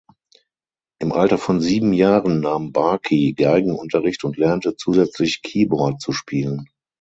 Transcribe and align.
Im 0.97 1.11
Alter 1.11 1.37
von 1.37 1.61
sieben 1.61 1.93
Jahren 1.93 2.39
nahm 2.39 2.71
Barkey 2.71 3.33
Geigenunterricht 3.37 4.23
und 4.23 4.35
lernte 4.35 4.75
zusätzlich 4.75 5.43
Keyboard 5.43 6.01
zu 6.01 6.11
spielen. 6.11 6.65